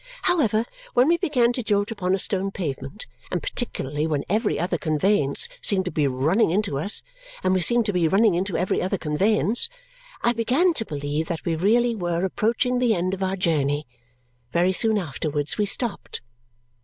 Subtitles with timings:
[0.23, 4.79] However, when we began to jolt upon a stone pavement, and particularly when every other
[4.79, 7.03] conveyance seemed to be running into us,
[7.43, 9.69] and we seemed to be running into every other conveyance,
[10.23, 13.85] I began to believe that we really were approaching the end of our journey.
[14.51, 16.21] Very soon afterwards we stopped.